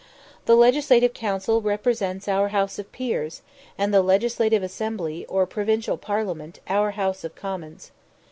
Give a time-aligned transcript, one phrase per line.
[0.47, 3.43] The Legislative Council represents our House of Peers,
[3.77, 7.91] and the Legislative Assembly, or Provincial Parliament, our House of Commons.